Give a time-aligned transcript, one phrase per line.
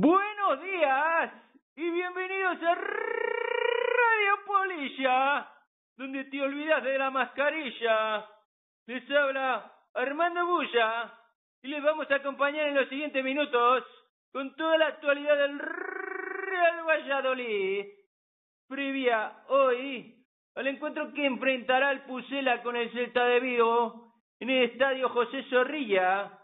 [0.00, 1.32] Buenos días
[1.74, 5.48] y bienvenidos a Radio Polilla,
[5.96, 8.24] donde te olvidas de la mascarilla.
[8.86, 11.12] Les habla Armando Bulla
[11.62, 13.82] y les vamos a acompañar en los siguientes minutos
[14.30, 17.86] con toda la actualidad del Real Valladolid.
[18.68, 20.24] Previa hoy
[20.54, 25.42] al encuentro que enfrentará el Pucela con el Celta de Vigo en el estadio José
[25.50, 26.37] Zorrilla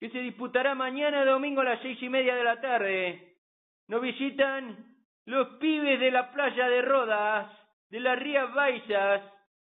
[0.00, 3.36] que se disputará mañana domingo a las seis y media de la tarde.
[3.88, 7.50] Nos visitan los pibes de la playa de Rodas,
[7.90, 9.22] de las Rías Baixas,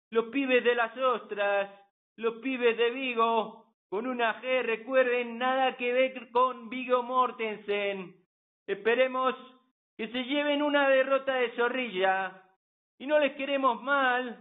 [0.10, 1.70] los pibes de las Ostras,
[2.16, 8.16] los pibes de Vigo, con una G, recuerden, nada que ver con Vigo Mortensen.
[8.66, 9.36] Esperemos
[9.98, 12.42] que se lleven una derrota de zorrilla.
[12.98, 14.40] Y no les queremos mal,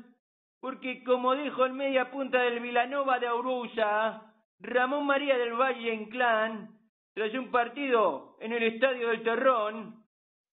[0.61, 4.32] porque como dijo el media punta del Vilanova de Aurusa,
[4.63, 6.69] Ramón María del Valle en Clan,
[7.15, 10.05] tras un partido en el Estadio del Terrón,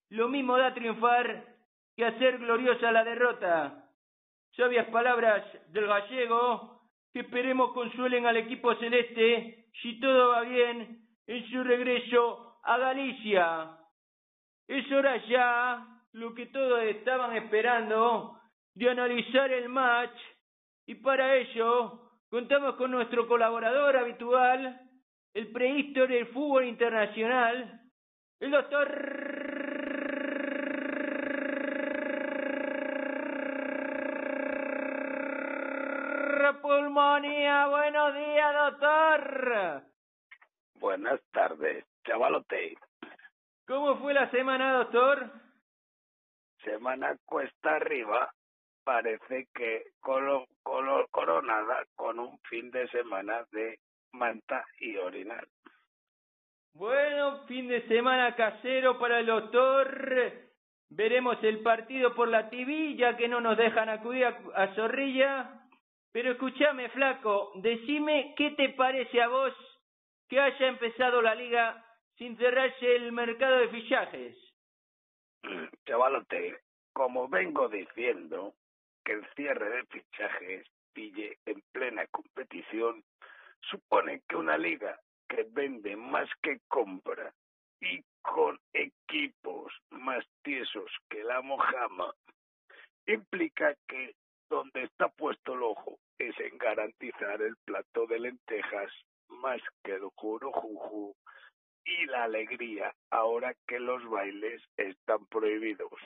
[0.10, 1.46] lo mismo da triunfar
[1.96, 3.86] que hacer gloriosa la derrota.
[4.56, 6.82] Sabias palabras del gallego
[7.14, 13.78] que esperemos consuelen al equipo celeste, si todo va bien, en su regreso a Galicia.
[14.68, 18.40] Es hora ya, lo que todos estaban esperando,
[18.74, 20.20] de analizar el match,
[20.88, 24.80] y para ello Contamos con nuestro colaborador habitual,
[25.34, 27.82] el prehistor del fútbol internacional,
[28.40, 28.88] el doctor
[36.62, 37.68] Pulmonía.
[37.68, 39.84] Buenos días, doctor.
[40.76, 42.78] Buenas tardes, chavalote.
[43.68, 45.32] ¿Cómo fue la semana, doctor?
[46.64, 48.32] Semana cuesta arriba,
[48.84, 50.48] parece que colo,
[51.12, 53.80] coronada con un fin de semana de
[54.14, 55.48] manta y orinal.
[56.74, 60.50] Bueno, fin de semana casero para el doctor.
[60.90, 65.62] Veremos el partido por la TV, ya que no nos dejan acudir a, Zorrilla.
[66.12, 69.54] Pero escúchame, flaco, decime qué te parece a vos
[70.28, 71.86] que haya empezado la liga
[72.18, 74.38] sin cerrarse el mercado de fichajes.
[75.86, 76.60] Chavalote,
[76.94, 78.54] como vengo diciendo,
[79.10, 83.04] el cierre de fichajes pille en plena competición
[83.62, 87.34] supone que una liga que vende más que compra
[87.82, 92.14] y con equipos más tiesos que la mojama
[93.08, 94.14] implica que
[94.48, 98.92] donde está puesto el ojo es en garantizar el plato de lentejas
[99.30, 101.16] más que el juro juju
[101.84, 106.00] y la alegría ahora que los bailes están prohibidos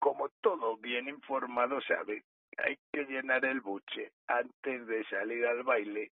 [0.00, 2.24] como todo bien informado sabe,
[2.58, 6.10] hay que llenar el buche antes de salir al baile,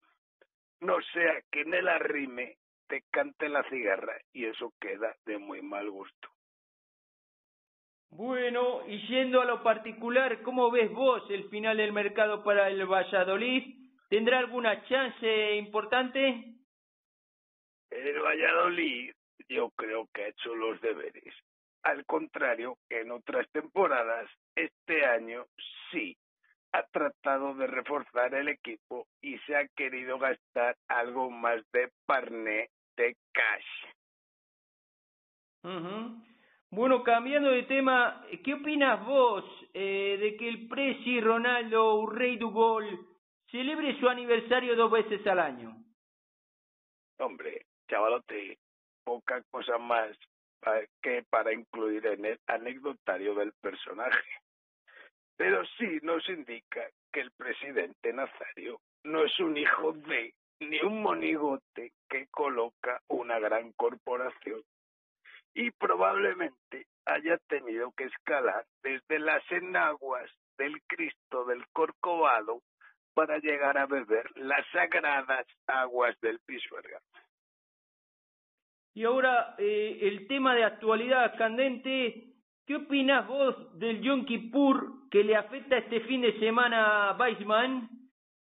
[0.79, 5.61] no sea que en el arrime te cante la cigarra y eso queda de muy
[5.61, 6.29] mal gusto.
[8.11, 12.85] Bueno, y yendo a lo particular, ¿cómo ves vos el final del mercado para el
[12.85, 13.89] Valladolid?
[14.09, 16.55] ¿Tendrá alguna chance importante?
[17.89, 19.13] El Valladolid
[19.47, 21.33] yo creo que ha hecho los deberes
[21.83, 25.45] al contrario que en otras temporadas, este año
[25.91, 26.17] sí
[26.73, 32.69] ha tratado de reforzar el equipo y se ha querido gastar algo más de parné
[32.95, 33.91] de cash.
[36.71, 39.43] Bueno, cambiando de tema, ¿qué opinas vos
[39.73, 43.07] eh, de que el Presi Ronaldo Urrey du Gol
[43.49, 45.75] celebre su aniversario dos veces al año?
[47.19, 48.57] Hombre, chavalote,
[49.03, 50.17] poca cosa más
[51.01, 54.29] que para incluir en el anecdotario del personaje.
[55.37, 61.01] Pero sí nos indica que el presidente Nazario no es un hijo de ni un
[61.01, 64.61] monigote que coloca una gran corporación
[65.53, 72.61] y probablemente haya tenido que escalar desde las enaguas del Cristo del Corcovado
[73.13, 76.99] para llegar a beber las sagradas aguas del Pisuerga.
[78.93, 82.33] Y ahora eh, el tema de actualidad candente,
[82.65, 87.89] ¿qué opinas vos del Yom Kippur que le afecta este fin de semana a Weissman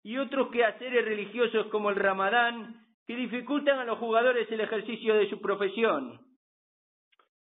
[0.03, 5.29] y otros quehaceres religiosos como el Ramadán que dificultan a los jugadores el ejercicio de
[5.29, 6.19] su profesión?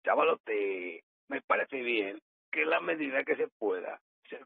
[0.03, 2.19] Chavalote, me parece bien
[2.51, 4.39] que la medida que se pueda se,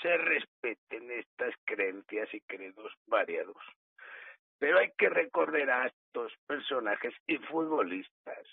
[0.00, 3.56] se respeten estas creencias y credos variados.
[4.62, 8.46] Pero hay que recordar a estos personajes y futbolistas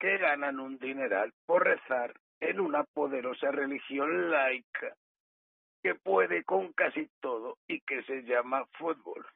[0.00, 4.96] que ganan un dineral por rezar en una poderosa religión laica
[5.82, 9.26] que puede con casi todo y que se llama fútbol,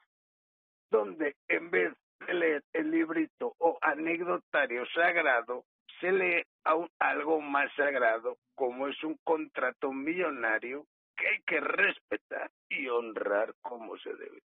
[0.91, 1.93] donde en vez
[2.27, 5.65] de leer el librito o anecdotario sagrado,
[6.01, 12.51] se lee aún algo más sagrado, como es un contrato millonario que hay que respetar
[12.71, 14.41] y honrar como se debe.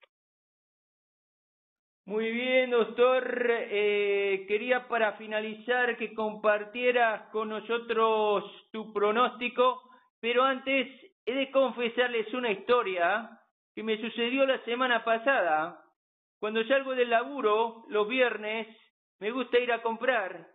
[2.10, 3.22] Muy bien, doctor.
[3.48, 8.42] Eh, quería para finalizar que compartieras con nosotros
[8.72, 9.80] tu pronóstico,
[10.20, 10.88] pero antes
[11.24, 13.30] he de confesarles una historia
[13.76, 15.84] que me sucedió la semana pasada.
[16.40, 18.66] Cuando salgo del laburo, los viernes,
[19.20, 20.48] me gusta ir a comprar.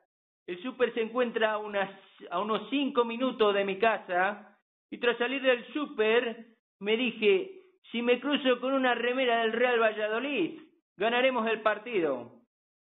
[0.48, 1.90] El súper se encuentra a, unas,
[2.32, 4.60] a unos cinco minutos de mi casa
[4.92, 6.48] y tras salir del súper
[6.82, 7.62] me dije,
[7.94, 10.66] si me cruzo con una remera del Real Valladolid,
[10.98, 12.32] ganaremos el partido.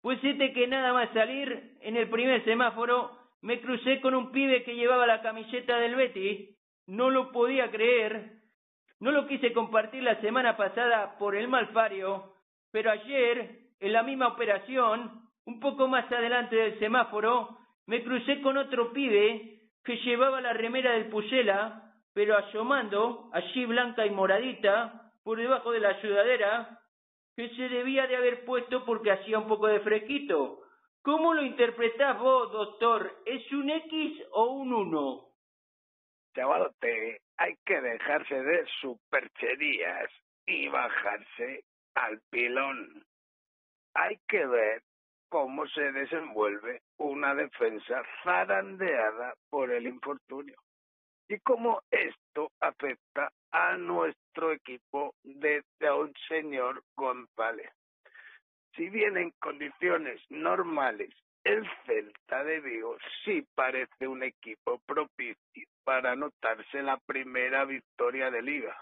[0.01, 4.65] Pues este que nada más salir, en el primer semáforo, me crucé con un pibe
[4.65, 6.57] que llevaba la camiseta del Betis.
[6.87, 8.39] No lo podía creer.
[9.01, 12.33] No lo quise compartir la semana pasada por el malfario,
[12.73, 18.57] pero ayer, en la misma operación, un poco más adelante del semáforo, me crucé con
[18.57, 25.39] otro pibe que llevaba la remera del Pusela, pero asomando, allí blanca y moradita, por
[25.39, 26.81] debajo de la sudadera,
[27.39, 30.61] que se debía de haber puesto porque hacía un poco de fresquito.
[31.03, 33.23] ¿Cómo lo interpretás vos, doctor?
[33.25, 35.29] ¿Es un X o un 1?
[36.35, 40.11] Chavalote, hay que dejarse de supercherías
[40.47, 41.63] y bajarse
[41.95, 43.05] al pilón.
[43.95, 44.83] Hay que ver
[45.29, 50.57] cómo se desenvuelve una defensa zarandeada por el infortunio
[51.29, 57.71] y cómo esto afecta a nuestro equipo de un señor González.
[58.75, 61.11] Si bien en condiciones normales
[61.45, 68.43] el Celta de Vigo sí parece un equipo propicio para anotarse la primera victoria de
[68.43, 68.77] liga,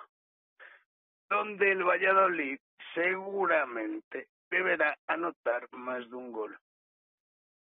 [1.28, 2.58] donde el Valladolid
[2.94, 6.58] seguramente deberá anotar más de un gol.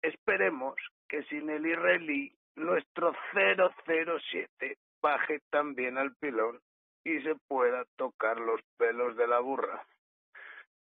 [0.01, 0.75] Esperemos
[1.07, 6.59] que sin el israelí nuestro 007 baje también al pilón
[7.03, 9.85] y se pueda tocar los pelos de la burra.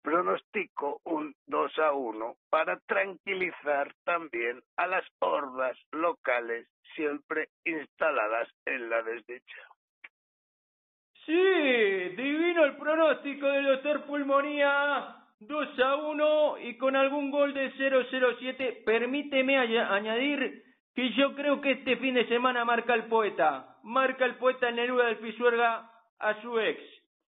[0.03, 8.91] Pronostico un 2 a 1 para tranquilizar también a las hordas locales siempre instaladas en
[8.91, 9.63] la desdicha.
[11.25, 15.19] Sí, divino el pronóstico del doctor Pulmonía.
[15.39, 18.83] 2 a 1 y con algún gol de 007.
[18.85, 24.37] Permíteme añadir que yo creo que este fin de semana marca el poeta, marca el
[24.37, 26.81] poeta Neruda del Pisuerga a su ex.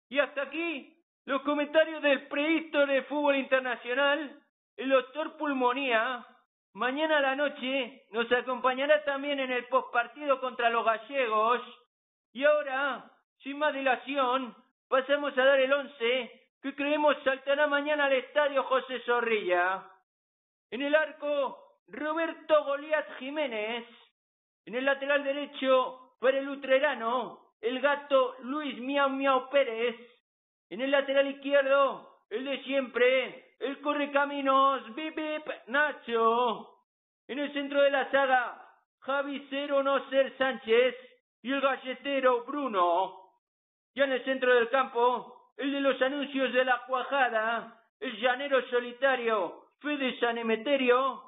[0.08, 0.94] Y hasta aquí
[1.24, 4.40] los comentarios del prehisto de fútbol internacional,
[4.76, 6.24] el doctor Pulmonía.
[6.74, 11.60] Mañana a la noche nos acompañará también en el postpartido contra los gallegos.
[12.32, 13.10] Y ahora,
[13.42, 14.54] sin más dilación,
[14.88, 19.84] pasamos a dar el once que creemos saltará mañana al estadio José Zorrilla.
[20.70, 23.84] En el arco, Roberto Goliat Jiménez.
[24.66, 29.96] En el lateral derecho, para el utrerano, el gato Luis Miau Miau Pérez.
[30.70, 36.82] En el lateral izquierdo, el de siempre, el correcaminos Bip Bip Nacho.
[37.28, 38.62] En el centro de la saga,
[39.00, 40.96] Javi Cero No Ser Sánchez
[41.42, 43.22] y el galletero Bruno.
[43.94, 48.68] Ya en el centro del campo, el de los anuncios de la cuajada, el llanero
[48.68, 51.25] solitario Fede San Emeterio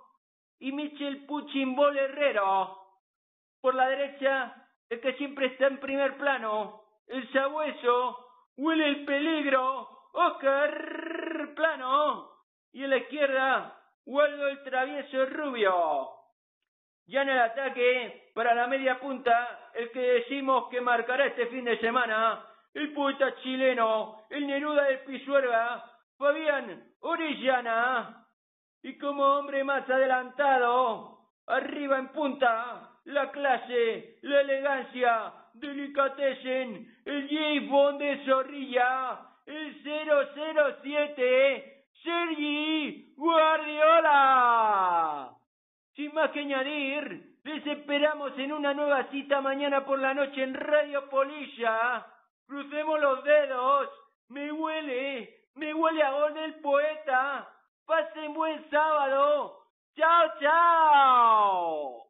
[0.60, 2.76] y Michel Puchimbol Herrero.
[3.60, 4.54] Por la derecha,
[4.88, 12.30] el que siempre está en primer plano, el sabueso, huele el peligro, Oscar Plano.
[12.72, 13.74] Y en la izquierda,
[14.06, 16.08] Waldo el travieso rubio.
[17.06, 21.64] Ya en el ataque, para la media punta, el que decimos que marcará este fin
[21.64, 22.44] de semana,
[22.74, 25.84] el poeta chileno, el Neruda del Pisuerga,
[26.18, 28.27] Fabián Orellana.
[28.82, 37.68] Y como hombre más adelantado, arriba en punta, la clase, la elegancia, delicatessen, el James
[37.68, 45.30] Bond de Zorrilla, el 007, Sergi Guardiola.
[45.94, 50.54] Sin más que añadir, les esperamos en una nueva cita mañana por la noche en
[50.54, 52.06] Radio Polilla.
[52.46, 53.88] Crucemos los dedos.
[54.28, 57.48] Me huele, me huele a gol del poeta.
[57.88, 59.50] Passem bom sábado.
[59.96, 62.07] Tchau, tchau.